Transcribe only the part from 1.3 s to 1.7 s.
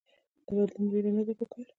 پکار